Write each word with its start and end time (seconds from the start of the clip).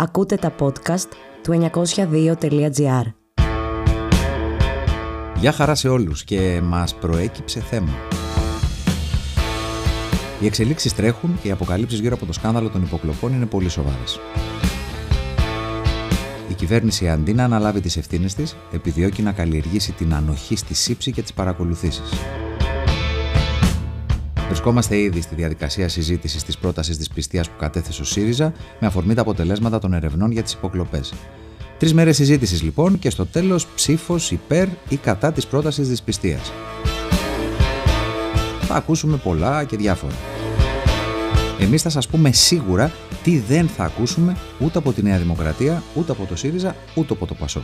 Ακούτε 0.00 0.36
τα 0.36 0.54
podcast 0.58 1.08
του 1.42 1.70
902.gr 1.72 3.02
Γεια 5.40 5.52
χαρά 5.52 5.74
σε 5.74 5.88
όλους 5.88 6.24
και 6.24 6.60
μας 6.64 6.94
προέκυψε 6.94 7.60
θέμα. 7.60 7.92
Οι 10.40 10.46
εξελίξεις 10.46 10.94
τρέχουν 10.94 11.38
και 11.42 11.48
οι 11.48 11.50
αποκαλύψεις 11.50 11.98
γύρω 11.98 12.14
από 12.14 12.26
το 12.26 12.32
σκάνδαλο 12.32 12.68
των 12.68 12.82
υποκλοπών 12.82 13.32
είναι 13.32 13.46
πολύ 13.46 13.68
σοβαρές. 13.68 14.20
Η 16.48 16.54
κυβέρνηση 16.54 17.08
αντί 17.08 17.34
να 17.34 17.44
αναλάβει 17.44 17.80
τις 17.80 17.96
ευθύνες 17.96 18.34
της, 18.34 18.56
επιδιώκει 18.72 19.22
να 19.22 19.32
καλλιεργήσει 19.32 19.92
την 19.92 20.14
ανοχή 20.14 20.56
στη 20.56 20.74
σύψη 20.74 21.12
και 21.12 21.22
τις 21.22 21.32
παρακολουθήσεις. 21.32 22.10
Βρισκόμαστε 24.48 24.98
ήδη 24.98 25.20
στη 25.20 25.34
διαδικασία 25.34 25.88
συζήτησης 25.88 26.42
της 26.44 26.58
πρότασης 26.58 26.96
της 26.96 27.08
πιστεία 27.08 27.42
που 27.42 27.58
κατέθεσε 27.58 28.02
ο 28.02 28.04
ΣΥΡΙΖΑ 28.04 28.52
με 28.80 28.86
αφορμή 28.86 29.14
τα 29.14 29.20
αποτελέσματα 29.20 29.78
των 29.78 29.92
ερευνών 29.92 30.30
για 30.30 30.42
τις 30.42 30.52
υποκλοπές. 30.52 31.14
Τρεις 31.78 31.94
μέρες 31.94 32.16
συζήτησης 32.16 32.62
λοιπόν 32.62 32.98
και 32.98 33.10
στο 33.10 33.26
τέλος 33.26 33.66
ψήφος 33.66 34.30
υπέρ 34.30 34.68
ή 34.88 34.96
κατά 34.96 35.32
της 35.32 35.46
πρότασης 35.46 35.88
της 35.88 36.02
πιστεία. 36.02 36.38
Θα 38.60 38.74
ακούσουμε 38.74 39.16
πολλά 39.16 39.64
και 39.64 39.76
διάφορα. 39.76 40.14
Εμείς 41.60 41.82
θα 41.82 41.88
σας 41.88 42.08
πούμε 42.08 42.32
σίγουρα 42.32 42.92
τι 43.22 43.38
δεν 43.38 43.68
θα 43.68 43.84
ακούσουμε 43.84 44.36
ούτε 44.58 44.78
από 44.78 44.92
τη 44.92 45.02
Νέα 45.02 45.18
Δημοκρατία, 45.18 45.82
ούτε 45.94 46.12
από 46.12 46.24
το 46.24 46.36
ΣΥΡΙΖΑ, 46.36 46.76
ούτε 46.94 47.12
από 47.12 47.26
το 47.26 47.34
ΠΑΣΟ. 47.34 47.62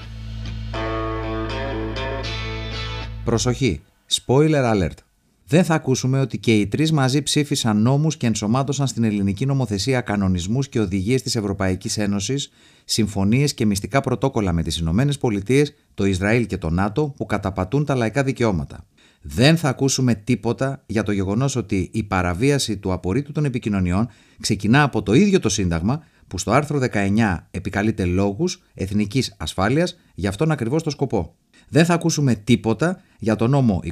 Προσοχή! 3.25 3.83
Spoiler 4.11 4.73
alert! 4.73 5.13
Δεν 5.47 5.65
θα 5.65 5.75
ακούσουμε 5.75 6.21
ότι 6.21 6.39
και 6.39 6.55
οι 6.55 6.66
τρεις 6.66 6.93
μαζί 6.93 7.23
ψήφισαν 7.23 7.83
νόμους 7.83 8.16
και 8.16 8.27
ενσωμάτωσαν 8.27 8.87
στην 8.87 9.05
ελληνική 9.05 9.47
νομοθεσία 9.47 10.01
κανονισμούς 10.01 10.69
και 10.69 10.80
οδηγίες 10.80 11.23
της 11.23 11.37
Ευρωπαϊκής 11.37 11.98
Ένωσης, 11.98 12.51
συμφωνίες 12.84 13.55
και 13.55 13.67
μυστικά 13.67 14.01
πρωτόκολλα 14.01 14.53
με 14.53 14.62
τις 14.62 14.77
Ηνωμένες 14.78 15.19
Πολιτείες, 15.19 15.75
το 15.95 16.05
Ισραήλ 16.05 16.47
και 16.47 16.56
το 16.59 16.70
ΝΑΤΟ 16.70 17.14
που 17.17 17.27
καταπατούν 17.27 17.84
τα 17.84 17.95
λαϊκά 17.95 18.23
δικαιώματα. 18.23 18.86
Δεν 19.23 19.56
θα 19.56 19.69
ακούσουμε 19.69 20.14
τίποτα 20.14 20.83
για 20.86 21.03
το 21.03 21.12
γεγονός 21.12 21.56
ότι 21.56 21.91
η 21.92 22.03
παραβίαση 22.03 22.77
του 22.77 22.92
απορρίτου 22.92 23.33
των 23.33 23.45
επικοινωνιών 23.45 24.08
ξεκινά 24.41 24.83
από 24.83 25.03
το 25.03 25.12
ίδιο 25.12 25.41
το 25.41 25.48
Σύνταγμα 25.48 26.03
που 26.27 26.39
στο 26.39 26.51
άρθρο 26.51 26.81
19 26.92 27.36
επικαλείται 27.51 28.05
λόγους 28.05 28.62
εθνικής 28.75 29.34
ασφάλειας 29.39 29.98
για 30.14 30.29
αυτόν 30.29 30.51
ακριβώς 30.51 30.83
το 30.83 30.91
σκοπό. 30.91 31.34
Δεν 31.75 31.84
θα 31.84 31.94
ακούσουμε 31.94 32.34
τίποτα 32.34 33.03
για 33.19 33.36
το 33.36 33.47
νόμο 33.47 33.83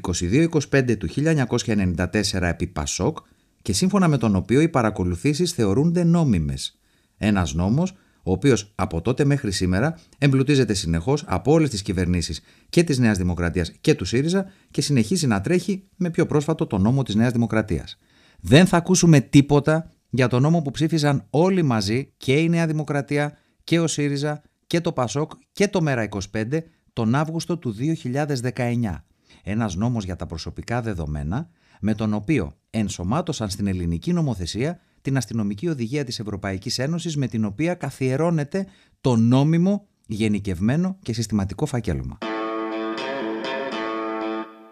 2225 0.71 0.97
του 0.99 1.09
1994 1.09 2.07
επί 2.41 2.67
Πασόκ 2.67 3.19
και 3.63 3.73
σύμφωνα 3.73 4.09
με 4.09 4.19
τον 4.19 4.37
οποίο 4.37 4.61
οι 4.61 4.69
παρακολουθήσεις 4.69 5.53
θεωρούνται 5.53 6.05
νόμιμες. 6.05 6.79
Ένας 7.17 7.55
νόμος 7.55 7.93
ο 8.23 8.33
οποίος 8.33 8.73
από 8.75 9.01
τότε 9.01 9.25
μέχρι 9.25 9.53
σήμερα 9.53 9.99
εμπλουτίζεται 10.19 10.75
συνεχώς 10.75 11.25
από 11.27 11.53
όλες 11.53 11.71
τις 11.71 11.83
κυβερνήσεις 11.83 12.41
και 12.69 12.83
της 12.83 12.99
Νέας 12.99 13.19
Δημοκρατίας 13.19 13.73
και 13.81 13.95
του 13.95 14.05
ΣΥΡΙΖΑ 14.05 14.47
και 14.71 14.81
συνεχίζει 14.81 15.27
να 15.27 15.41
τρέχει 15.41 15.89
με 15.97 16.11
πιο 16.11 16.27
πρόσφατο 16.27 16.67
το 16.67 16.79
νόμο 16.79 17.03
της 17.03 17.15
Νέας 17.15 17.33
Δημοκρατίας. 17.33 17.99
Δεν 18.41 18.67
θα 18.67 18.77
ακούσουμε 18.77 19.21
τίποτα 19.21 19.91
για 20.11 20.29
το 20.29 20.41
νόμο 20.41 20.63
που 20.63 20.71
ψήφισαν 20.71 21.27
όλοι 21.31 21.63
μαζί 21.63 22.13
και 22.17 22.33
η 22.33 22.49
Νέα 22.49 22.67
Δημοκρατία 22.67 23.39
και 23.65 23.81
ο 23.81 23.87
ΣΥΡΙΖΑ 23.87 24.43
και 24.67 24.81
το 24.81 24.93
ΠΑΣΟΚ 24.93 25.33
και 25.53 25.69
το 25.69 25.81
ΜΕΡΑ25 25.87 26.63
τον 26.93 27.15
Αύγουστο 27.15 27.59
του 27.59 27.75
2019. 27.75 29.05
Ένας 29.43 29.75
νόμος 29.75 30.05
για 30.05 30.17
τα 30.17 30.27
προσωπικά 30.27 30.83
δεδομένα 30.83 31.49
με 31.81 31.95
τον 31.95 32.15
οποίο 32.15 32.57
ενσωμάτωσαν 32.71 33.51
στην 33.51 33.67
ελληνική 33.67 34.13
νομοθεσία 34.13 34.81
την 35.01 35.17
αστυνομική 35.17 35.69
οδηγία 35.69 36.05
της 36.05 36.19
Ευρωπαϊκής 36.19 36.79
Ένωσης 36.79 37.17
με 37.17 37.27
την 37.27 37.45
οποία 37.45 37.75
καθιερώνεται 37.75 38.67
το 39.01 39.17
νόμιμο, 39.17 39.87
γενικευμένο 40.07 40.99
και 41.03 41.13
συστηματικό 41.13 41.67
φακέλωμα. 41.67 42.19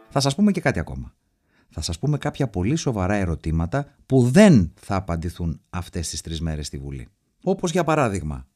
Θα 0.08 0.20
σας 0.20 0.34
πούμε 0.34 0.52
και 0.52 0.60
κάτι 0.60 0.78
ακόμα. 0.78 1.14
Θα 1.68 1.80
σας 1.80 1.98
πούμε 1.98 2.18
κάποια 2.18 2.48
πολύ 2.48 2.76
σοβαρά 2.76 3.14
ερωτήματα 3.14 3.94
που 4.06 4.28
δεν 4.30 4.72
θα 4.80 4.96
απαντηθούν 4.96 5.60
αυτές 5.70 6.08
τις 6.08 6.20
τρεις 6.20 6.40
μέρες 6.40 6.66
στη 6.66 6.78
Βουλή. 6.78 7.08
Όπως 7.42 7.70
για 7.70 7.84
παράδειγμα, 7.84 8.46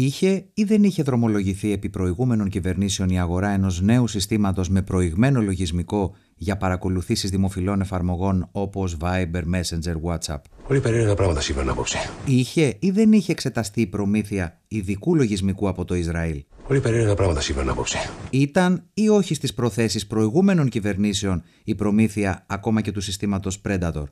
Είχε 0.00 0.44
ή 0.54 0.64
δεν 0.64 0.84
είχε 0.84 1.02
δρομολογηθεί 1.02 1.72
επί 1.72 1.88
προηγούμενων 1.88 2.48
κυβερνήσεων 2.48 3.08
η 3.08 3.20
αγορά 3.20 3.48
ενός 3.48 3.80
νέου 3.80 4.06
συστήματος 4.06 4.68
με 4.68 4.82
προηγμένο 4.82 5.40
λογισμικό 5.42 6.14
για 6.36 6.56
παρακολουθήσεις 6.56 7.30
δημοφιλών 7.30 7.80
εφαρμογών 7.80 8.48
όπως 8.52 8.96
Viber, 9.00 9.42
Messenger, 9.42 9.94
WhatsApp; 10.02 10.40
Πολύ 10.66 10.80
περίεργα 10.80 11.14
πράγματα 11.14 11.40
σήμερα 11.40 11.70
απόψε. 11.70 11.98
Είχε 12.26 12.76
ή 12.78 12.90
δεν 12.90 13.12
είχε 13.12 13.32
εξεταστεί 13.32 13.80
η 13.80 13.86
προμήθεια 13.86 14.60
ειδικού 14.68 15.16
λογισμικού 15.16 15.68
από 15.68 15.84
το 15.84 15.94
Ισραήλ; 15.94 16.44
Πολύ 16.66 16.80
περίεργα 16.80 17.14
πράγματα 17.14 17.40
σήμερα 17.40 17.70
απόψε. 17.70 17.98
Ήταν 18.30 18.82
ή 18.94 19.08
όχι 19.08 19.34
στις 19.34 19.54
προθέσεις 19.54 20.06
προηγούμενων 20.06 20.68
κυβερνήσεων 20.68 21.42
η 21.64 21.74
προμήθεια 21.74 22.44
ακόμα 22.48 22.80
και 22.80 22.92
του 22.92 23.00
συστήματος 23.00 23.60
Predator; 23.68 24.04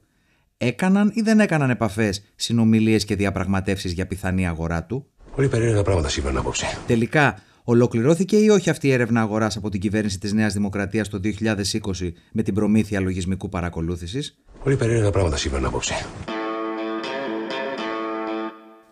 Έκαναν 0.57 1.13
ή 1.15 1.21
δεν 1.21 1.41
έκαναν 1.41 1.71
επαφές, 1.71 2.23
συνομιλίες 2.37 3.05
και 3.05 3.17
διαπραγματεύσεις 3.17 3.93
για 3.93 4.07
πιθανή 4.07 4.47
αγορά 4.47 4.85
του; 4.85 5.07
Πολύ 5.37 5.49
περίεργα 5.49 5.83
πράγματα 5.83 6.09
σήμερα 6.09 6.39
απόψε. 6.39 6.67
Τελικά, 6.87 7.39
ολοκληρώθηκε 7.65 8.37
ή 8.37 8.49
όχι 8.49 8.71
αυτή 8.71 8.87
η 8.87 8.93
έρευνα 8.93 9.21
αγοράς 9.21 9.57
από 9.57 9.69
την 9.71 9.81
κυβέρνηση 9.81 10.19
της 10.19 10.33
Νέας 10.33 10.53
Δημοκρατίας 10.53 11.09
το 11.09 11.21
2020 11.23 12.13
με 12.33 12.43
την 12.43 12.55
προμήθεια 12.55 13.01
λογισμικού 13.01 13.49
παρακολούθησης; 13.49 14.39
Πολύ 14.63 14.77
περίεργα 14.77 15.11
πράγματα 15.11 15.37
σήμερα 15.37 15.67
απόψε. 15.67 15.95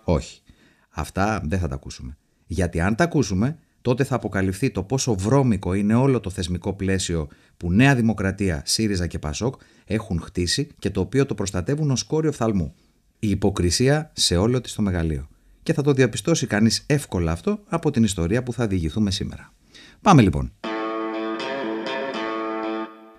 Όχι. 0.05 0.43
Αυτά 0.91 1.43
δεν 1.45 1.59
θα 1.59 1.69
τα 1.69 1.75
ακούσουμε. 1.75 2.17
Γιατί 2.47 2.81
αν 2.81 2.95
τα 2.95 3.05
ακούσουμε, 3.05 3.59
τότε 3.83 4.05
θα 4.05 4.15
αποκαλυφθεί 4.15 4.71
το 4.71 4.83
πόσο 4.83 5.15
βρώμικο 5.15 5.75
είναι 5.75 5.95
όλο 5.95 6.21
το 6.21 6.31
θεσμικό 6.31 6.73
πλαίσιο 6.73 7.29
που 7.57 7.73
Νέα 7.73 7.95
Δημοκρατία, 7.95 8.63
ΣΥΡΙΖΑ 8.65 9.07
και 9.07 9.19
ΠΑΣΟΚ 9.19 9.55
έχουν 9.85 10.21
χτίσει 10.21 10.69
και 10.79 10.91
το 10.91 11.01
οποίο 11.01 11.27
το 11.27 11.35
προστατεύουν 11.35 11.91
ως 11.91 12.05
κόριο 12.05 12.33
φθαλμού. 12.33 12.75
Η 13.19 13.31
υποκρισία 13.31 14.11
σε 14.15 14.37
όλο 14.37 14.61
της 14.61 14.73
το 14.73 14.83
μεγαλείο 14.83 15.29
και 15.65 15.73
θα 15.73 15.83
το 15.83 15.93
διαπιστώσει 15.93 16.47
κανείς 16.47 16.85
εύκολα 16.87 17.33
αυτό 17.33 17.61
από 17.69 17.91
την 17.91 18.05
ιστορία 18.05 18.43
που 18.43 18.53
θα 18.53 18.67
διηγηθούμε 18.67 19.11
σήμερα. 19.11 19.53
Πάμε 20.01 20.23
λοιπόν. 20.23 20.53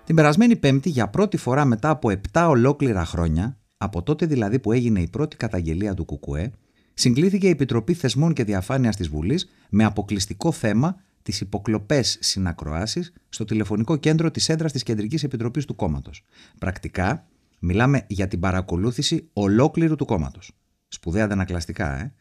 Την 0.04 0.14
περασμένη 0.14 0.56
Πέμπτη, 0.56 0.88
για 0.88 1.08
πρώτη 1.08 1.36
φορά 1.36 1.64
μετά 1.64 1.90
από 1.90 2.12
7 2.32 2.46
ολόκληρα 2.48 3.04
χρόνια, 3.04 3.58
από 3.76 4.02
τότε 4.02 4.26
δηλαδή 4.26 4.58
που 4.58 4.72
έγινε 4.72 5.00
η 5.00 5.08
πρώτη 5.08 5.36
καταγγελία 5.36 5.94
του 5.94 6.04
Κουκουέ, 6.04 6.50
συγκλήθηκε 6.94 7.46
η 7.46 7.50
Επιτροπή 7.50 7.94
Θεσμών 7.94 8.32
και 8.32 8.44
Διαφάνειας 8.44 8.96
της 8.96 9.08
Βουλής 9.08 9.48
με 9.70 9.84
αποκλειστικό 9.84 10.52
θέμα 10.52 10.96
τις 11.22 11.40
υποκλοπές 11.40 12.18
συνακροάσεις 12.20 13.12
στο 13.28 13.44
τηλεφωνικό 13.44 13.96
κέντρο 13.96 14.30
της 14.30 14.48
έδρας 14.48 14.72
της 14.72 14.82
Κεντρικής 14.82 15.22
Επιτροπής 15.22 15.64
του 15.64 15.74
Κόμματος. 15.74 16.24
Πρακτικά, 16.58 17.26
μιλάμε 17.58 18.04
για 18.06 18.28
την 18.28 18.40
παρακολούθηση 18.40 19.28
ολόκληρου 19.32 19.96
του 19.96 20.04
κόμματος. 20.04 20.52
Σπουδαία 20.88 21.24
αντανακλαστικά, 21.24 22.00
ε. 22.00 22.12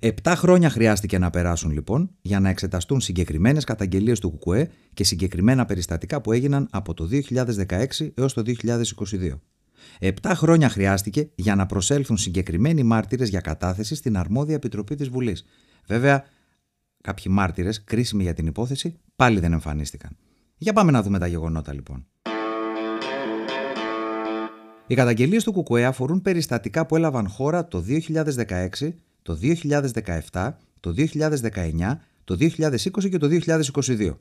Επτά 0.00 0.36
χρόνια 0.36 0.70
χρειάστηκε 0.70 1.18
να 1.18 1.30
περάσουν 1.30 1.70
λοιπόν 1.70 2.10
για 2.20 2.40
να 2.40 2.48
εξεταστούν 2.48 3.00
συγκεκριμένες 3.00 3.64
καταγγελίες 3.64 4.20
του 4.20 4.38
ΚΚΕ 4.38 4.70
και 4.94 5.04
συγκεκριμένα 5.04 5.64
περιστατικά 5.64 6.20
που 6.20 6.32
έγιναν 6.32 6.68
από 6.70 6.94
το 6.94 7.08
2016 7.66 7.86
έως 8.14 8.32
το 8.32 8.42
2022. 8.62 9.38
Επτά 9.98 10.34
χρόνια 10.34 10.68
χρειάστηκε 10.68 11.30
για 11.34 11.54
να 11.54 11.66
προσέλθουν 11.66 12.16
συγκεκριμένοι 12.16 12.82
μάρτυρες 12.82 13.28
για 13.28 13.40
κατάθεση 13.40 13.94
στην 13.94 14.16
αρμόδια 14.16 14.54
επιτροπή 14.54 14.94
της 14.94 15.08
Βουλής. 15.08 15.44
Βέβαια, 15.86 16.24
κάποιοι 17.00 17.24
μάρτυρες, 17.28 17.84
κρίσιμοι 17.84 18.22
για 18.22 18.34
την 18.34 18.46
υπόθεση, 18.46 18.98
πάλι 19.16 19.40
δεν 19.40 19.52
εμφανίστηκαν. 19.52 20.16
Για 20.56 20.72
πάμε 20.72 20.90
να 20.90 21.02
δούμε 21.02 21.18
τα 21.18 21.26
γεγονότα 21.26 21.74
λοιπόν. 21.74 22.06
Οι 24.86 24.94
καταγγελίες 24.94 25.44
του 25.44 25.62
ΚΚΕ 25.62 25.84
αφορούν 25.84 26.22
περιστατικά 26.22 26.86
που 26.86 26.96
έλαβαν 26.96 27.28
χώρα 27.28 27.68
το 27.68 27.84
2016 27.88 28.92
το 29.28 29.38
2017, 30.32 30.50
το 30.80 30.94
2019, 30.96 31.98
το 32.24 32.36
2020 32.40 33.08
και 33.10 33.18
το 33.18 33.28
2022. 33.72 34.16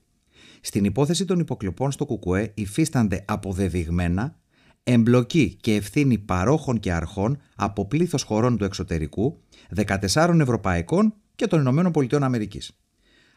Στην 0.61 0.85
υπόθεση 0.85 1.25
των 1.25 1.39
υποκλοπών 1.39 1.91
στο 1.91 2.05
ΚΚΕ 2.05 2.51
υφίστανται 2.53 3.25
αποδεδειγμένα 3.27 4.35
εμπλοκή 4.83 5.57
και 5.61 5.75
ευθύνη 5.75 6.17
παρόχων 6.17 6.79
και 6.79 6.91
αρχών 6.91 7.37
από 7.55 7.85
πλήθος 7.85 8.23
χωρών 8.23 8.57
του 8.57 8.63
εξωτερικού, 8.63 9.39
14 9.75 10.39
ευρωπαϊκών 10.39 11.13
και 11.35 11.47
των 11.47 11.59
Ηνωμένων 11.59 11.91
Πολιτειών 11.91 12.23
Αμερικής. 12.23 12.77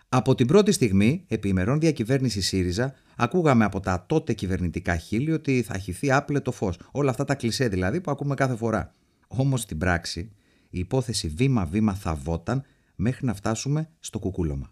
Από 0.08 0.34
την 0.34 0.46
πρώτη 0.46 0.72
στιγμή, 0.72 1.24
επί 1.28 1.48
ημερών 1.48 1.80
διακυβέρνησης 1.80 2.46
ΣΥΡΙΖΑ, 2.46 2.94
ακούγαμε 3.16 3.64
από 3.64 3.80
τα 3.80 4.04
τότε 4.08 4.32
κυβερνητικά 4.32 4.96
χείλη 4.96 5.32
ότι 5.32 5.62
θα 5.62 5.78
χυθεί 5.78 6.12
άπλετο 6.12 6.52
φως. 6.52 6.78
Όλα 6.90 7.10
αυτά 7.10 7.24
τα 7.24 7.34
κλισέ 7.34 7.68
δηλαδή 7.68 8.00
που 8.00 8.10
ακούμε 8.10 8.34
κάθε 8.34 8.56
φορά. 8.56 8.94
Όμως 9.28 9.60
στην 9.60 9.78
πράξη, 9.78 10.30
η 10.70 10.78
υπόθεση 10.78 11.28
βήμα-βήμα 11.28 11.94
θα 11.94 12.14
βόταν 12.14 12.64
μέχρι 12.94 13.26
να 13.26 13.34
φτάσουμε 13.34 13.88
στο 14.00 14.18
κουκούλωμα. 14.18 14.70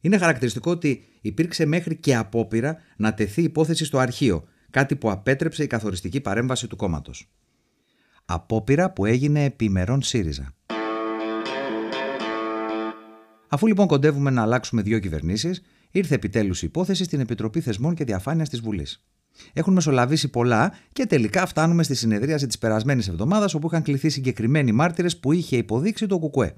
Είναι 0.00 0.18
χαρακτηριστικό 0.18 0.70
ότι 0.70 1.04
υπήρξε 1.20 1.66
μέχρι 1.66 1.96
και 1.96 2.16
απόπειρα 2.16 2.76
να 2.96 3.14
τεθεί 3.14 3.42
υπόθεση 3.42 3.84
στο 3.84 3.98
αρχείο, 3.98 4.44
κάτι 4.70 4.96
που 4.96 5.10
απέτρεψε 5.10 5.62
η 5.62 5.66
καθοριστική 5.66 6.20
παρέμβαση 6.20 6.66
του 6.66 6.76
κόμματος. 6.76 7.32
Απόπειρα 8.24 8.90
που 8.90 9.04
έγινε 9.04 9.44
επιμερών 9.44 10.02
ΣΥΡΙΖΑ. 10.02 10.54
Αφού 13.48 13.66
λοιπόν 13.66 13.86
κοντεύουμε 13.86 14.30
να 14.30 14.42
αλλάξουμε 14.42 14.82
δύο 14.82 14.98
κυβερνήσεις, 14.98 15.62
ήρθε 15.90 16.14
επιτέλους 16.14 16.62
η 16.62 16.66
υπόθεση 16.66 17.04
στην 17.04 17.20
Επιτροπή 17.20 17.60
Θεσμών 17.60 17.94
και 17.94 18.04
Διαφάνειας 18.04 18.48
της 18.48 18.60
Βουλής. 18.60 19.06
Έχουν 19.52 19.72
μεσολαβήσει 19.72 20.28
πολλά 20.28 20.72
και 20.92 21.06
τελικά 21.06 21.46
φτάνουμε 21.46 21.82
στη 21.82 21.94
συνεδρίαση 21.94 22.46
της 22.46 22.58
περασμένης 22.58 23.08
εβδομάδας 23.08 23.54
όπου 23.54 23.66
είχαν 23.66 23.82
κληθεί 23.82 24.08
συγκεκριμένοι 24.08 24.72
μάρτυρες 24.72 25.18
που 25.18 25.32
είχε 25.32 25.56
υποδείξει 25.56 26.06
το 26.06 26.18
Κουκουέ. 26.18 26.56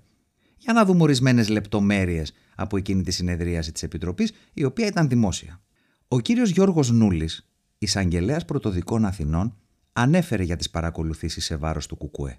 Για 0.57 0.73
να 0.73 0.85
δούμε 0.85 1.03
ορισμένες 1.03 1.49
λεπτομέρειες 1.49 2.33
από 2.55 2.77
εκείνη 2.77 3.03
τη 3.03 3.11
συνεδρίαση 3.11 3.73
της 3.73 3.83
Επιτροπής, 3.83 4.33
η 4.55 4.65
οποία 4.65 4.87
ήταν 4.87 5.09
δημόσια. 5.09 5.61
Ο 6.09 6.21
κύριος 6.21 6.51
Γιώργος 6.51 6.91
Νούλης, 6.91 7.49
εισαγγελέας 7.79 8.45
πρωτοδικών 8.45 9.05
Αθηνών, 9.05 9.57
ανέφερε 9.93 10.43
για 10.43 10.57
τις 10.57 10.71
παρακολουθήσεις 10.71 11.45
σε 11.45 11.57
βάρος 11.57 11.87
του 11.87 11.97
Κουκουέ. 11.97 12.39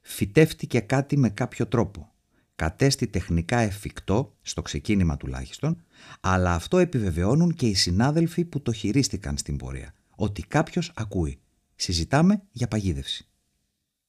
Φυτεύτηκε 0.00 0.80
κάτι 0.80 1.16
με 1.16 1.30
κάποιο 1.30 1.66
τρόπο. 1.66 2.13
Κατέστη 2.56 3.06
τεχνικά 3.06 3.58
εφικτό, 3.58 4.36
στο 4.42 4.62
ξεκίνημα 4.62 5.16
τουλάχιστον, 5.16 5.84
αλλά 6.20 6.54
αυτό 6.54 6.78
επιβεβαιώνουν 6.78 7.54
και 7.54 7.66
οι 7.66 7.74
συνάδελφοι 7.74 8.44
που 8.44 8.62
το 8.62 8.72
χειρίστηκαν 8.72 9.36
στην 9.36 9.56
πορεία. 9.56 9.94
Ότι 10.16 10.42
κάποιος 10.42 10.92
ακούει. 10.94 11.38
Συζητάμε 11.76 12.42
για 12.52 12.68
παγίδευση. 12.68 13.28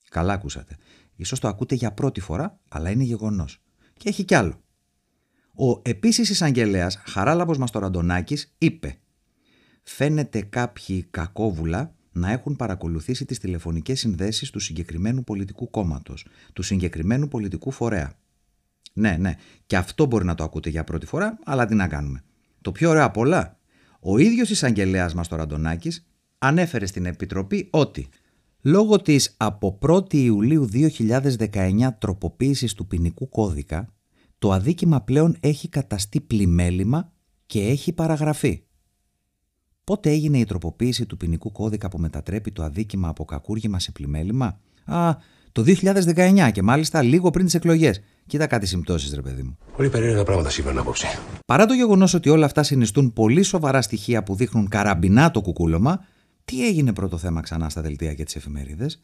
Καλά 0.10 0.34
ακούσατε. 0.34 0.78
Ίσως 1.16 1.40
το 1.40 1.48
ακούτε 1.48 1.76
για 1.76 1.92
πρώτη 1.92 2.20
φορά, 2.20 2.60
αλλά 2.70 2.90
είναι 2.90 3.04
γεγονός. 3.04 3.62
Και 3.94 4.10
έχει 4.10 4.24
κι 4.24 4.36
άλλο. 4.36 4.64
Ο 5.54 5.82
επίσης 5.84 6.30
εισαγγελέας 6.30 7.02
Χαράλαμπος 7.06 7.58
Μαστοραντονάκης 7.58 8.56
είπε 8.58 9.00
«Φαίνεται 9.84 10.42
κάποιοι 10.42 11.04
κακόβουλα 11.04 11.96
να 12.12 12.32
έχουν 12.32 12.56
παρακολουθήσει 12.56 13.26
τις 13.26 13.40
τηλεφωνικές 13.40 14.00
συνδέσεις 14.00 14.50
του 14.50 14.60
συγκεκριμένου 14.60 15.24
πολιτικού 15.24 15.70
κόμματος, 15.70 16.26
του 16.54 16.64
συγκεκριμένου 16.64 17.28
πολιτικού 17.28 17.72
φορέα. 17.72 18.18
Ναι, 18.98 19.18
ναι, 19.20 19.34
και 19.66 19.78
αυτό 19.78 20.06
μπορεί 20.06 20.26
να 20.26 20.36
το 20.36 20.44
ακούτε 20.44 20.70
για 20.70 20.84
πρώτη 20.84 21.06
φορά, 21.06 21.40
αλλά 21.46 21.66
τι 21.66 21.76
να 21.76 21.88
κάνουμε. 21.88 22.24
Το 22.62 22.72
πιο 22.72 22.90
ωραίο 22.90 23.04
απ' 23.06 23.18
όλα, 23.18 23.60
ο 24.00 24.18
ίδιος 24.18 24.50
εισαγγελέας 24.50 25.14
μας 25.14 25.28
το 25.28 25.36
Ραντονάκης 25.36 26.08
ανέφερε 26.38 26.86
στην 26.86 27.06
Επιτροπή 27.06 27.68
ότι 27.72 28.08
λόγω 28.62 29.02
της 29.02 29.34
από 29.38 29.80
1η 29.82 30.14
Ιουλίου 30.14 30.70
2019 30.74 31.90
τροποποίησης 32.00 32.74
του 32.74 32.88
ποινικού 32.88 33.30
κώδικα, 33.30 33.88
το 34.40 34.52
αδίκημα 34.52 35.02
πλέον 35.02 35.38
έχει 35.40 35.70
καταστεί 35.70 36.22
πλημέλημα 36.22 37.12
και 37.46 37.62
έχει 37.62 37.94
παραγραφεί. 37.94 38.64
Πότε 39.84 40.10
έγινε 40.10 40.38
η 40.38 40.46
τροποποίηση 40.46 41.06
του 41.06 41.18
ποινικού 41.18 41.52
κώδικα 41.52 41.90
που 41.90 41.98
μετατρέπει 41.98 42.52
το 42.52 42.64
αδίκημα 42.64 43.08
από 43.08 43.26
κακούργημα 43.26 43.80
σε 43.80 43.92
πλημέλημα; 43.92 44.60
Α, 44.86 45.16
το 45.56 45.64
2019 45.68 46.52
και 46.52 46.62
μάλιστα 46.62 47.02
λίγο 47.02 47.30
πριν 47.30 47.46
τις 47.46 47.54
εκλογές. 47.54 48.02
Κοίτα 48.28 48.48
κάτι 48.48 48.66
συμπτώσεις, 48.66 49.14
ρε 49.14 49.22
παιδί 49.22 49.42
μου. 49.42 49.58
Πολύ 49.76 49.90
περίεργα 49.90 50.24
πράγματα 50.24 50.50
σήμερα 50.50 50.80
απόψε. 50.80 51.08
Παρά 51.46 51.66
το 51.66 51.74
γεγονός 51.74 52.14
ότι 52.14 52.30
όλα 52.30 52.46
αυτά 52.46 52.64
συνιστούν 52.64 53.14
πολύ 53.14 53.44
σοβαρά 53.44 53.82
στοιχεία 53.82 54.24
που 54.24 54.36
δείχνουν 54.36 54.68
καραμπινά 54.68 55.32
το 55.32 55.42
κουκούλωμα, 55.42 56.06
τι 56.46 56.68
έγινε 56.68 56.94
πρώτο 56.94 57.18
θέμα 57.18 57.42
ξανά 57.42 57.70
στα 57.70 57.82
δελτία 57.82 58.14
και 58.14 58.24
τις 58.24 58.36
εφημερίδες; 58.36 59.04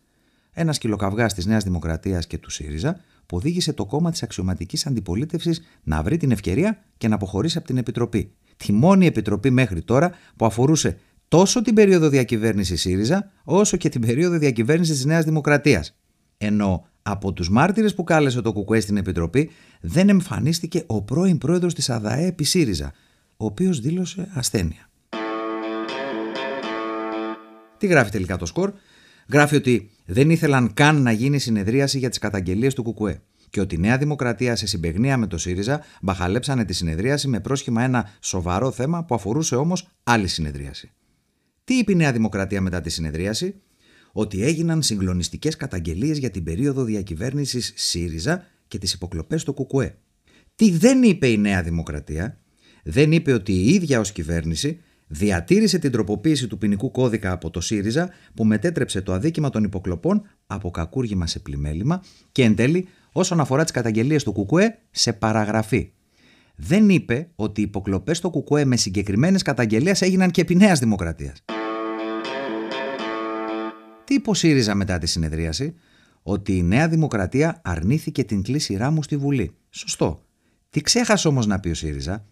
Ένας 0.52 0.78
κυλοκαυγάς 0.78 1.34
της 1.34 1.46
Νέας 1.46 1.64
Δημοκρατίας 1.64 2.28
και 2.28 2.38
του 2.38 2.50
ΣΥΡΙΖΑ 2.50 3.00
που 3.26 3.38
οδήγησε 3.38 3.74
το 3.74 3.86
κόμμα 3.86 4.12
της 4.12 4.24
αξιωματικής 4.24 4.86
αντιπολίτευσης 4.86 5.62
να 5.84 6.04
βρει 6.04 6.18
την 6.18 6.32
ευκαιρία 6.32 6.84
και 6.98 7.08
να 7.08 7.16
αποχωρήσει 7.16 7.58
από 7.58 7.68
την 7.68 7.78
Επιτροπή. 7.78 8.34
Τη 8.58 8.72
μόνη 8.72 9.06
επιτροπή 9.06 9.50
μέχρι 9.50 9.82
τώρα 9.82 10.12
που 10.36 10.46
αφορούσε 10.46 10.98
τόσο 11.28 11.62
την 11.62 11.74
περίοδο 11.74 12.10
διακυβέρνησης 12.10 12.82
ΣΥΡΙΖΑ, 12.82 13.32
όσο 13.44 13.78
και 13.78 13.90
την 13.90 14.02
περίοδο 14.02 14.38
διακυβέρνησης 14.38 14.96
της 14.96 15.06
Νέας 15.06 15.26
Δημοκρατίας. 15.26 15.96
Ενώ 16.44 16.86
από 17.02 17.34
τους 17.34 17.50
μάρτυρες 17.50 17.96
που 17.96 18.04
κάλεσε 18.04 18.42
το 18.42 18.54
Κουκουέ 18.54 18.80
στην 18.80 18.98
Επιτροπή 18.98 19.50
δεν 19.82 20.10
εμφανίστηκε 20.10 20.84
ο 20.88 21.02
πρώην 21.02 21.38
πρόεδρος 21.38 21.74
της 21.74 21.90
ΑΔΑΕ 21.90 22.26
επί 22.26 22.44
ΣΥΡΙΖΑ, 22.44 22.94
ο 23.38 23.46
οποίος 23.46 23.80
δήλωσε 23.80 24.30
ασθένεια. 24.34 24.90
Τι 27.78 27.88
γράφει 27.88 28.12
τελικά 28.12 28.38
το 28.38 28.46
σκορ; 28.46 28.74
Γράφει 29.32 29.56
ότι 29.56 29.90
δεν 30.06 30.30
ήθελαν 30.30 30.74
καν 30.74 31.02
να 31.02 31.12
γίνει 31.12 31.40
συνεδρίαση 31.40 31.98
για 31.98 32.10
τις 32.10 32.18
καταγγελίες 32.18 32.74
του 32.74 32.84
Κουκουέ 32.84 33.22
και 33.50 33.62
ότι 33.62 33.76
η 33.76 33.78
Νέα 33.78 33.98
Δημοκρατία 33.98 34.56
σε 34.56 34.68
συμπεγνία 34.68 35.18
με 35.18 35.28
το 35.28 35.38
ΣΥΡΙΖΑ 35.38 35.84
μπαχαλέψανε 36.02 36.66
τη 36.66 36.74
συνεδρίαση 36.74 37.28
με 37.28 37.40
πρόσχημα 37.40 37.84
ένα 37.84 38.10
σοβαρό 38.20 38.72
θέμα 38.72 39.04
που 39.04 39.16
αφορούσε 39.16 39.56
όμως 39.56 39.88
άλλη 40.04 40.28
συνεδρίαση. 40.28 40.92
Τι 41.64 41.78
είπε 41.78 41.92
η 41.92 41.96
Νέα 41.96 42.12
Δημοκρατία 42.12 42.62
μετά 42.62 42.82
τη 42.82 42.90
συνεδρίαση; 42.90 43.62
Ότι 44.12 44.44
έγιναν 44.44 44.82
συγκλονιστικές 44.82 45.56
καταγγελίες 45.56 46.18
για 46.18 46.30
την 46.30 46.44
περίοδο 46.44 46.84
διακυβέρνησης 46.84 47.74
ΣΥΡΙΖΑ 47.76 48.44
και 48.68 48.78
τις 48.78 48.94
υποκλοπές 48.94 49.42
στο 49.42 49.54
ΚΚΕ. 49.54 49.96
Τι 50.56 50.72
δεν 50.72 51.04
είπε 51.04 51.28
η 51.28 51.38
Νέα 51.38 51.64
Δημοκρατία, 51.64 52.38
δεν 52.84 53.12
είπε 53.12 53.34
ότι 53.34 53.52
η 53.52 53.70
ίδια 53.70 54.00
ως 54.00 54.12
κυβέρνηση 54.12 54.80
διατήρησε 55.08 55.80
την 55.80 55.92
τροποποίηση 55.92 56.48
του 56.48 56.58
ποινικού 56.58 56.92
κώδικα 56.92 57.32
από 57.32 57.50
το 57.50 57.62
ΣΥΡΙΖΑ 57.62 58.10
που 58.34 58.46
μετέτρεψε 58.46 59.02
το 59.02 59.14
αδίκημα 59.14 59.50
των 59.50 59.64
υποκλοπών 59.64 60.22
από 60.48 60.72
κακούργημα 60.72 61.28
σε 61.28 61.40
πλημέλημα 61.40 62.04
και 62.32 62.44
εν 62.44 62.56
τέλει 62.56 62.88
όσον 63.12 63.40
αφορά 63.40 63.64
τις 63.64 63.72
καταγγελίες 63.72 64.24
του 64.24 64.34
ΚΚΕ 64.34 64.78
σε 64.92 65.14
παραγραφή. 65.14 65.92
Δεν 66.56 66.90
είπε 66.90 67.30
ότι 67.36 67.62
οι 67.62 67.64
υποκλοπές 67.64 68.18
στο 68.18 68.30
ΚΚΕ 68.30 68.66
με 68.66 68.78
συγκεκριμένες 68.78 69.42
καταγγελίες 69.42 70.02
έγιναν 70.02 70.32
και 70.32 70.42
επί 70.42 70.56
Νέας 70.56 70.80
Δημοκρατίας. 70.80 71.44
Τι 74.12 74.18
είπε 74.18 74.74
μετά 74.74 74.98
τη 74.98 75.08
συνεδρίαση, 75.08 75.74
ότι 76.24 76.58
η 76.58 76.64
Νέα 76.64 76.88
Δημοκρατία 76.88 77.62
αρνήθηκε 77.64 78.24
την 78.24 78.42
κλίση 78.42 78.76
ράμου 78.76 79.04
στη 79.04 79.18
Βουλή. 79.18 79.56
Σωστό. 79.70 80.26
Τι 80.70 80.82
ξέχασε 80.82 81.28
όμως 81.28 81.46
να 81.46 81.60
πει 81.60 81.70
ο 81.70 81.74
ΣΥΡΙΖΑ; 81.74 82.26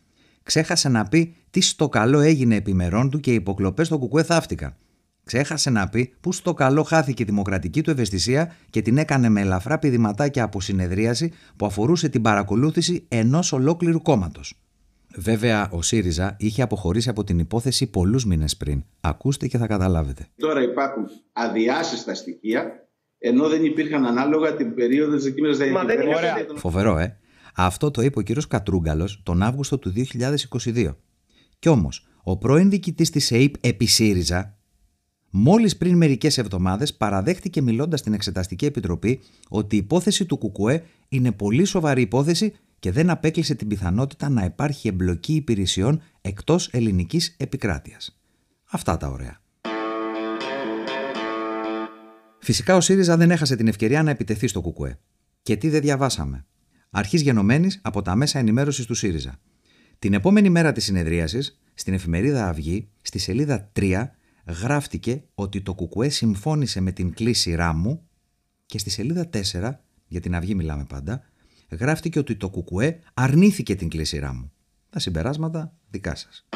Ξέχασε 0.44 0.90
να 0.90 1.04
πει 1.04 1.36
τι 1.50 1.62
στο 1.62 1.90
καλό 1.90 2.20
έγινε 2.20 2.56
επιμερών 2.56 3.10
του 3.10 3.20
και 3.20 3.32
οι 3.32 3.34
υποκλοπές 3.34 3.88
στο 3.88 3.98
κουκουέ 3.98 4.24
θαύτηκαν. 4.24 4.76
Ξέχασε 5.24 5.70
να 5.70 5.90
πει 5.90 6.14
που 6.22 6.32
στο 6.32 6.54
καλό 6.54 6.84
χάθηκε 6.84 7.24
η 7.24 7.26
δημοκρατική 7.26 7.82
του 7.82 7.90
ευαισθησία 7.90 8.56
και 8.70 8.82
την 8.82 8.98
έκανε 8.98 9.30
με 9.30 9.42
ελαφρά 9.42 9.80
πηδηματάκια 9.80 10.44
από 10.44 10.62
συνεδρίαση 10.62 11.32
που 11.56 11.66
αφορούσε 11.66 12.10
την 12.10 12.22
παρακολούθηση 12.22 13.06
ενός 13.08 13.52
ολόκληρου 13.52 14.02
κόμματος. 14.02 14.60
Βέβαια, 15.20 15.70
ο 15.72 15.82
ΣΥΡΙΖΑ 15.82 16.36
είχε 16.40 16.62
αποχωρήσει 16.62 17.10
από 17.10 17.24
την 17.24 17.40
υπόθεση 17.40 17.88
πολλούς 17.88 18.26
μήνες 18.26 18.58
πριν. 18.58 18.84
Ακούστε 19.02 19.48
και 19.48 19.58
θα 19.58 19.68
καταλάβετε. 19.68 20.28
Τώρα 20.36 20.62
υπάρχουν 20.62 21.04
αδιάσυστα 21.34 22.14
στοιχεία, 22.14 22.90
ενώ 23.18 23.50
δεν 23.50 23.66
υπήρχαν 23.66 24.06
ανάλογα 24.06 24.56
την 24.56 24.74
περίοδο 24.74 25.16
της 25.16 25.24
δεκίμερη 25.24 25.56
διακυβέρνηση. 25.56 26.46
Φοβερό, 26.56 26.98
ε. 26.98 27.18
Αυτό 27.56 27.92
το 27.92 28.02
είπε 28.02 28.20
ο 28.20 28.22
κύριος 28.22 28.48
Κατρούγκαλος 28.48 29.22
τον 29.24 29.44
Αύγουστο 29.44 29.78
του 29.78 29.94
2022. 30.64 30.96
Κι 31.60 31.70
όμως, 31.70 32.08
ο 32.24 32.38
πρώην 32.38 32.70
διοικητής 32.70 33.10
της 33.10 33.32
ΕΕΠ 33.32 33.54
επί 33.60 33.86
ΣΥΡΙΖΑ, 33.86 34.58
μόλις 35.30 35.78
πριν 35.78 35.98
μερικές 35.98 36.38
εβδομάδες 36.38 36.94
παραδέχτηκε 36.94 37.62
μιλώντας 37.62 38.00
στην 38.00 38.14
Εξεταστική 38.14 38.66
Επιτροπή 38.66 39.20
ότι 39.50 39.76
η 39.76 39.80
υπόθεση 39.80 40.26
του 40.26 40.38
Κουκουέ 40.38 40.84
είναι 41.10 41.32
πολύ 41.32 41.66
σοβαρή 41.66 42.02
υπόθεση 42.02 42.54
και 42.80 42.92
δεν 42.92 43.10
απέκλεισε 43.10 43.56
την 43.56 43.68
πιθανότητα 43.68 44.30
να 44.30 44.44
υπάρχει 44.44 44.88
εμπλοκή 44.88 45.34
υπηρεσιών 45.34 46.02
εκτός 46.22 46.70
ελληνικής 46.72 47.36
επικράτειας. 47.38 48.20
Αυτά 48.72 48.98
τα 48.98 49.08
ωραία. 49.08 49.42
Φυσικά 52.40 52.76
ο 52.76 52.82
ΣΥΡΙΖΑ 52.82 53.18
δεν 53.18 53.32
έχασε 53.32 53.56
την 53.56 53.68
ευκαιρία 53.68 54.04
να 54.04 54.10
επιτεθεί 54.10 54.48
στο 54.48 54.62
ΚΚΕ. 54.62 55.00
Και 55.42 55.58
τι 55.58 55.70
δεν 55.70 55.82
διαβάσαμε. 55.82 56.46
Αρχής 56.90 57.22
γενομένης 57.22 57.80
από 57.84 58.02
τα 58.02 58.16
μέσα 58.16 58.40
ενημέρωσης 58.40 58.86
του 58.86 58.94
ΣΥΡΙΖΑ. 58.94 59.40
Την 60.00 60.14
επόμενη 60.14 60.50
μέρα 60.50 60.72
της 60.72 60.84
συνεδρίασης, 60.84 61.60
στην 61.74 61.94
εφημερίδα 61.94 62.48
Αυγή, 62.48 62.90
στη 63.02 63.20
σελίδα 63.20 63.72
3, 63.74 64.12
γράφτηκε 64.62 65.24
ότι 65.36 65.62
το 65.62 65.76
ΚΚΕ 65.76 66.10
συμφώνησε 66.10 66.82
με 66.82 66.92
την 66.92 67.14
κλίση 67.14 67.56
ράμου 67.56 68.08
και 68.66 68.78
στη 68.78 68.90
σελίδα 68.90 69.30
4, 69.30 69.80
για 70.08 70.20
την 70.20 70.36
Αυγή 70.36 70.56
μιλάμε 70.56 70.86
πάντα, 70.86 71.29
γράφτηκε 71.72 72.20
ότι 72.20 72.36
το 72.36 72.50
Κουκουέ 72.50 73.00
αρνήθηκε 73.14 73.76
την 73.76 73.90
κλεισίρά 73.90 74.34
μου. 74.34 74.52
Τα 74.90 75.00
συμπεράσματα 75.00 75.74
δικά 75.90 76.16
σας. 76.16 76.48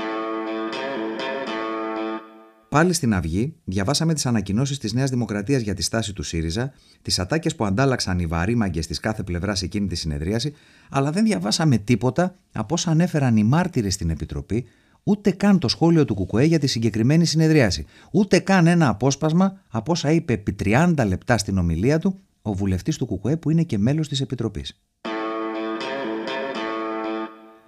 Πάλι 2.74 2.94
στην 2.94 3.14
Αυγή, 3.14 3.56
διαβάσαμε 3.64 4.14
τις 4.14 4.26
ανακοινώσεις 4.26 4.78
της 4.78 4.94
Νέας 4.94 5.10
Δημοκρατίας 5.10 5.62
για 5.62 5.74
τη 5.74 5.82
στάση 5.82 6.14
του 6.14 6.24
ΣΥΡΙΖΑ, 6.24 6.74
τις 7.02 7.20
ατάκες 7.20 7.56
που 7.56 7.66
αντάλλαξαν 7.66 8.20
οι 8.20 8.26
βαρύμαγκε 8.26 8.80
της 8.80 9.00
κάθε 9.00 9.24
πλευράς 9.24 9.60
σε 9.60 9.66
εκείνη 9.66 9.88
τη 9.88 9.96
συνεδρίαση, 9.96 10.54
αλλά 10.90 11.12
δεν 11.12 11.24
διαβάσαμε 11.24 11.78
τίποτα 11.78 12.36
από 12.52 12.74
όσα 12.74 12.92
ανέφεραν 12.92 13.38
οι 13.38 13.44
μάρτυρες 13.44 13.94
στην 13.94 14.10
Επιτροπή, 14.10 14.66
ούτε 15.04 15.32
καν 15.32 15.60
το 15.60 15.68
σχόλιο 15.68 16.06
του 16.06 16.14
Κουκουέ 16.14 16.44
για 16.44 16.60
τη 16.60 16.68
συγκεκριμένη 16.68 17.26
συνεδρίαση, 17.26 17.86
ούτε 18.12 18.40
καν 18.40 18.68
ένα 18.68 18.88
απόσπασμα 18.88 19.62
από 19.68 19.92
όσα 19.92 20.12
είπε 20.12 20.34
επί 20.34 20.56
30 20.64 21.04
λεπτά 21.08 21.38
στην 21.38 21.58
ομιλία 21.58 22.00
του 22.00 22.20
ο 22.42 22.54
βουλευτής 22.54 22.98
του 22.98 23.06
Κουκουέ 23.06 23.38
που 23.38 23.50
είναι 23.50 23.64
και 23.64 23.78
μέλος 23.78 24.08
της 24.08 24.22
Επιτροπής. 24.22 24.82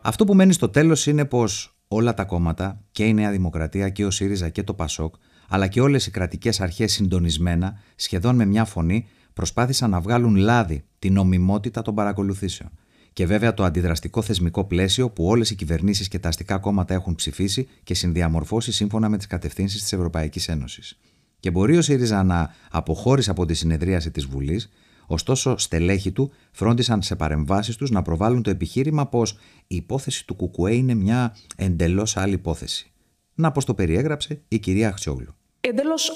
Αυτό 0.08 0.24
που 0.26 0.36
μένει 0.36 0.54
στο 0.54 0.70
τέλος 0.70 1.08
είναι 1.08 1.26
πως 1.26 1.78
όλα 1.88 2.14
τα 2.14 2.24
κόμματα, 2.24 2.82
και 2.92 3.06
η 3.06 3.14
Νέα 3.14 3.32
Δημοκρατία 3.32 3.90
και 3.90 4.06
ο 4.06 4.12
ΣΥΡΙΖΑ 4.12 4.50
και 4.50 4.64
το 4.64 4.74
ΠΑΣΟΚ, 4.74 5.16
αλλά 5.50 5.68
και 5.68 5.82
όλες 5.82 6.06
οι 6.06 6.12
κρατικές 6.12 6.62
αρχές 6.62 6.92
συντονισμένα, 6.92 7.80
σχεδόν 7.96 8.36
με 8.36 8.46
μια 8.46 8.66
φωνή, 8.66 9.08
προσπάθησαν 9.34 9.90
να 9.90 10.00
βγάλουν 10.00 10.36
λάδι 10.36 10.84
την 11.00 11.14
νομιμότητα 11.14 11.82
των 11.82 11.96
παρακολουθήσεων. 11.96 12.70
Και 13.14 13.26
βέβαια 13.26 13.54
το 13.54 13.64
αντιδραστικό 13.64 14.22
θεσμικό 14.22 14.64
πλαίσιο 14.64 15.10
που 15.10 15.26
όλες 15.26 15.50
οι 15.50 15.56
κυβερνήσεις 15.56 16.08
και 16.08 16.20
τα 16.20 16.28
αστικά 16.28 16.58
κόμματα 16.58 16.94
έχουν 16.94 17.16
ψηφίσει 17.16 17.68
και 17.84 17.94
συνδιαμορφώσει 17.94 18.72
σύμφωνα 18.72 19.10
με 19.10 19.18
τις 19.18 19.28
κατευθύνσεις 19.28 19.82
της 19.82 19.94
Ευρωπαϊκής 19.94 20.48
Ένωσης. 20.48 20.98
Και 21.40 21.52
μπορεί 21.52 21.78
ο 21.78 21.82
ΣΥΡΙΖΑ 21.82 22.24
να 22.24 22.54
αποχώρησε 22.72 23.32
από 23.32 23.46
τη 23.46 23.54
συνεδρίαση 23.54 24.12
της 24.12 24.26
Βουλής, 24.26 24.70
ωστόσο 25.08 25.58
στελέχη 25.58 26.12
του 26.12 26.32
φρόντισαν 26.52 27.02
σε 27.02 27.16
παρεμβάσεις 27.16 27.76
τους 27.76 27.90
να 27.90 28.02
προβάλλουν 28.02 28.42
το 28.42 28.50
επιχείρημα 28.50 29.08
πως 29.08 29.38
η 29.68 29.76
υπόθεση 29.76 30.26
του 30.26 30.36
Κουκουέ 30.36 30.74
είναι 30.74 30.94
μια 30.94 31.36
εντελώς 31.56 32.18
άλλη 32.18 32.34
υπόθεση. 32.34 32.92
Να 33.36 33.52
πώ 33.52 33.64
το 33.64 33.74
περιέγραψε 33.74 34.42
η 34.48 34.60
κυρία 34.60 34.88
Αξιόγλου. 34.88 35.36
Εντελώς 35.68 36.12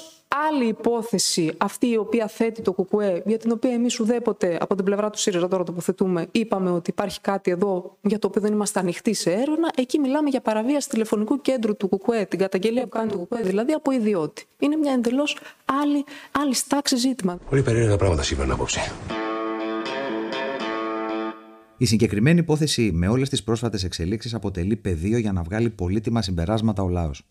άλλη 0.48 0.66
υπόθεση 0.66 1.52
αυτή 1.58 1.88
η 1.88 1.96
οποία 1.96 2.26
θέτει 2.26 2.62
το 2.62 2.72
ΚΚΕ, 2.72 3.22
για 3.26 3.38
την 3.38 3.50
οποία 3.52 3.72
εμείς 3.72 4.00
ουδέποτε 4.00 4.58
από 4.60 4.74
την 4.74 4.84
πλευρά 4.84 5.10
του 5.10 5.18
ΣΥΡΙΖΑ 5.18 5.48
τώρα 5.48 5.64
τοποθετούμε, 5.64 6.26
είπαμε 6.30 6.70
ότι 6.70 6.90
υπάρχει 6.90 7.20
κάτι 7.20 7.50
εδώ 7.50 7.96
για 8.02 8.18
το 8.18 8.26
οποίο 8.26 8.40
δεν 8.40 8.52
είμαστε 8.52 8.80
ανοιχτοί 8.80 9.14
σε 9.14 9.30
έρευνα. 9.30 9.70
Εκεί 9.76 9.98
μιλάμε 9.98 10.28
για 10.28 10.40
παραβίαση 10.40 10.88
τηλεφωνικού 10.88 11.40
κέντρου 11.40 11.76
του 11.76 11.88
ΚΚΕ, 11.88 12.26
την 12.28 12.38
καταγγελία 12.38 12.82
που 12.82 12.88
κάνει 12.88 13.10
το 13.10 13.18
ΚΚΕ, 13.18 13.42
δηλαδή 13.42 13.72
από 13.72 13.90
ιδιώτη. 13.90 14.44
Είναι 14.58 14.76
μια 14.76 14.92
εντελώς 14.92 15.36
άλλη, 15.82 16.04
άλλη 16.32 16.54
στάξη 16.54 16.96
ζήτημα. 16.96 17.38
Πολύ 17.48 17.62
περίεργα 17.62 17.96
πράγματα 17.96 18.22
σήμερα 18.22 18.52
απόψε. 18.52 18.80
Η 21.76 21.84
συγκεκριμένη 21.84 22.38
υπόθεση 22.38 22.90
με 22.94 23.08
όλες 23.08 23.28
τις 23.28 23.42
πρόσφατες 23.42 23.84
εξελίξεις 23.84 24.34
αποτελεί 24.34 24.76
πεδίο 24.76 25.18
για 25.18 25.32
να 25.32 25.42
βγάλει 25.42 25.70
πολύτιμα 25.70 26.22
συμπεράσματα 26.22 26.82
ο 26.82 26.88
λαός. 26.88 27.22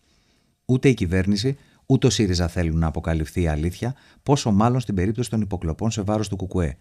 Ούτε 0.64 0.88
η 0.88 0.94
κυβέρνηση, 0.94 1.56
ούτε 1.90 2.06
ο 2.06 2.10
ΣΥΡΙΖΑ 2.10 2.48
θέλουν 2.48 2.78
να 2.78 2.86
αποκαλυφθεί 2.86 3.42
η 3.42 3.46
αλήθεια, 3.46 3.94
πόσο 4.22 4.50
μάλλον 4.50 4.80
στην 4.80 4.94
περίπτωση 4.94 5.30
των 5.30 5.40
υποκλοπών 5.40 5.90
σε 5.90 6.02
βάρος 6.02 6.28
του 6.28 6.36
Κουκουέ. 6.36 6.76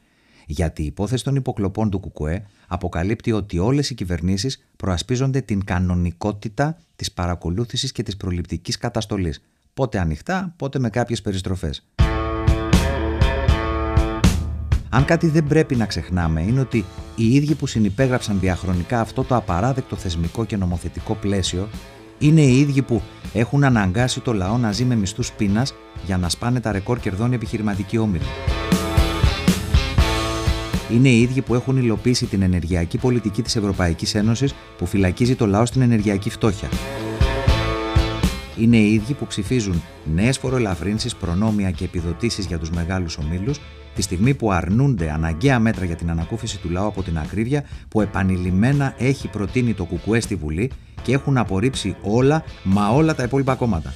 Γιατί 0.46 0.82
η 0.82 0.86
υπόθεση 0.86 1.24
των 1.24 1.36
υποκλοπών 1.36 1.89
του 1.89 2.00
Κουκουέ 2.00 2.46
αποκαλύπτει 2.68 3.32
ότι 3.32 3.58
όλες 3.60 3.89
οι 3.89 3.96
κυβερνήσεις 3.96 4.66
προασπίζονται 4.75 5.42
την 5.42 5.63
κανονικότητα 5.63 6.78
της 6.96 7.12
παρακολούθησης 7.12 7.92
και 7.92 8.04
της 8.04 8.18
προληπτικής 8.18 8.78
καταστολής. 8.78 9.42
Πότε 9.74 10.00
ανοιχτά, 10.00 10.54
πότε 10.58 10.80
με 10.80 10.89
κάποιες 10.89 11.22
περιστροφές. 11.22 11.88
Αν 14.89 15.06
κάτι 15.06 15.28
δεν 15.28 15.48
πρέπει 15.48 15.75
να 15.75 15.86
ξεχνάμε 15.86 16.42
είναι 16.42 16.60
ότι 16.60 16.86
οι 17.16 17.36
ίδιοι 17.36 17.54
που 17.54 17.68
συνυπέγραψαν 17.68 18.39
διαχρονικά 18.39 19.00
αυτό 19.00 19.24
το 19.24 19.36
απαράδεκτο 19.36 19.96
θεσμικό 19.96 20.46
και 20.46 20.58
νομοθετικό 20.58 21.16
πλαίσιο 21.16 21.68
είναι 22.19 22.41
οι 22.41 22.59
ίδιοι 22.59 22.81
που 22.81 23.01
έχουν 23.33 23.63
αναγκάσει 23.63 24.19
το 24.19 24.33
λαό 24.33 24.57
να 24.57 24.71
ζει 24.71 24.85
με 24.85 24.95
μισθούς 24.95 25.31
πείνας 25.31 25.73
για 26.05 26.17
να 26.17 26.29
σπάνε 26.29 26.59
τα 26.59 26.71
ρεκόρ 26.71 26.99
κερδών 26.99 27.31
οι 27.31 27.35
επιχειρηματικοί 27.35 27.97
όμιλοι. 27.97 28.23
Είναι 30.93 31.09
οι 31.09 31.21
ίδιοι 31.21 31.41
που 31.41 31.55
έχουν 31.55 31.77
υλοποιήσει 31.77 32.25
την 32.25 32.41
ενεργειακή 32.41 32.97
πολιτική 32.97 33.41
της 33.41 33.55
Ευρωπαϊκής 33.55 34.15
Ένωσης 34.15 34.53
που 34.77 34.85
φυλακίζει 34.85 35.35
το 35.35 35.47
λαό 35.47 35.65
στην 35.65 35.81
ενεργειακή 35.81 36.29
φτώχεια. 36.29 36.69
Είναι 38.57 38.77
οι 38.77 38.93
ίδιοι 38.93 39.13
που 39.13 39.27
ψηφίζουν 39.27 39.81
νέες 40.13 40.38
φοροελαφρύνσεις, 40.38 41.15
προνόμια 41.15 41.71
και 41.71 41.83
επιδοτήσεις 41.83 42.45
για 42.45 42.59
τους 42.59 42.69
μεγάλους 42.69 43.17
ομίλους, 43.17 43.59
τη 44.00 44.06
στιγμή 44.06 44.34
που 44.34 44.51
αρνούνται 44.51 45.12
αναγκαία 45.12 45.60
μέτρα 45.60 45.86
για 45.86 45.96
την 45.96 46.10
ανακούφιση 46.10 46.58
του 46.58 46.70
λαού 46.70 46.88
από 46.88 47.03
την 47.03 47.18
ακρίβεια 47.18 47.63
που 47.88 48.01
επανειλημμένα 48.01 48.94
έχει 48.98 49.27
προτείνει 49.27 49.74
το 49.74 49.86
Κουκουέ 49.86 50.20
στη 50.20 50.36
Βουλή 50.36 50.72
και 51.01 51.13
έχουν 51.13 51.38
απορρίψει 51.38 51.96
όλα, 52.01 52.44
μα 52.63 52.89
όλα 52.89 53.15
τα 53.15 53.24
υπόλοιπα 53.24 53.56
κόμματα. 53.56 53.94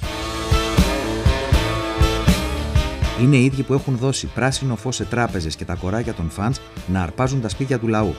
Είναι 3.22 3.36
οι 3.36 3.44
ίδιοι 3.44 3.62
που 3.62 3.72
έχουν 3.72 3.96
δώσει 3.96 4.26
πράσινο 4.26 4.76
φως 4.76 4.96
σε 4.96 5.04
τράπεζες 5.04 5.56
και 5.56 5.64
τα 5.64 5.74
κοράκια 5.74 6.14
των 6.14 6.30
φαντς 6.30 6.60
να 6.86 7.02
αρπάζουν 7.02 7.40
τα 7.40 7.48
σπίτια 7.48 7.78
του 7.78 7.88
λαού. 7.88 8.14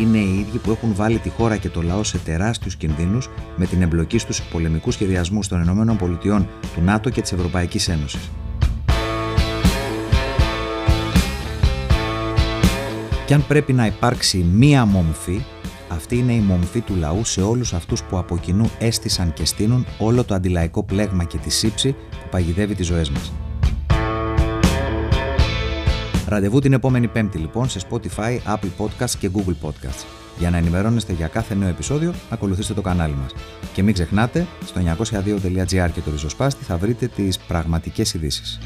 Είναι 0.00 0.18
οι 0.18 0.38
ίδιοι 0.38 0.58
που 0.58 0.70
έχουν 0.70 0.94
βάλει 0.94 1.18
τη 1.18 1.28
χώρα 1.28 1.56
και 1.56 1.68
το 1.68 1.82
λαό 1.82 2.04
σε 2.04 2.18
τεράστιους 2.18 2.76
κινδύνους 2.76 3.28
με 3.56 3.66
την 3.66 3.82
εμπλοκή 3.82 4.18
στους 4.18 4.42
πολεμικούς 4.42 4.94
σχεδιασμούς 4.94 5.48
των 5.48 5.62
ΗΠΑ, 5.62 6.46
του 6.74 6.80
ΝΑΤΟ 6.82 7.10
και 7.10 7.20
της 7.20 7.32
Ευρωπαϊκής 7.32 7.88
Ένωσης. 7.88 8.30
Και 13.26 13.34
αν 13.34 13.46
πρέπει 13.46 13.72
να 13.72 13.86
υπάρξει 13.86 14.46
μία 14.52 14.84
μομφή, 14.84 15.44
αυτή 15.88 16.16
είναι 16.18 16.32
η 16.32 16.40
μομφή 16.40 16.80
του 16.80 16.94
λαού 16.94 17.24
σε 17.24 17.42
όλους 17.42 17.72
αυτούς 17.72 18.02
που 18.02 18.18
από 18.18 18.38
κοινού 18.38 18.70
έστησαν 18.78 19.32
και 19.32 19.44
στείνουν 19.44 19.86
όλο 19.98 20.24
το 20.24 20.34
αντιλαϊκό 20.34 20.82
πλέγμα 20.82 21.24
και 21.24 21.38
τη 21.38 21.50
σύψη 21.50 21.92
που 21.92 22.28
παγιδεύει 22.30 22.74
τις 22.74 22.86
ζωές 22.86 23.10
μας. 23.10 23.32
Ραντεβού 26.30 26.58
την 26.58 26.72
επόμενη 26.72 27.08
Πέμπτη 27.08 27.38
λοιπόν 27.38 27.68
σε 27.68 27.80
Spotify, 27.90 28.38
Apple 28.46 28.70
Podcasts 28.78 29.14
και 29.18 29.30
Google 29.34 29.68
Podcasts. 29.68 30.04
Για 30.38 30.50
να 30.50 30.56
ενημερώνεστε 30.56 31.12
για 31.12 31.26
κάθε 31.26 31.54
νέο 31.54 31.68
επεισόδιο, 31.68 32.14
ακολουθήστε 32.30 32.74
το 32.74 32.82
κανάλι 32.82 33.14
μας. 33.14 33.34
Και 33.72 33.82
μην 33.82 33.94
ξεχνάτε, 33.94 34.46
στο 34.64 34.80
902.gr 34.96 35.90
και 35.94 36.00
το 36.00 36.10
ριζοσπάστη 36.10 36.64
θα 36.64 36.76
βρείτε 36.76 37.06
τις 37.06 37.38
πραγματικές 37.38 38.14
ειδήσεις. 38.14 38.58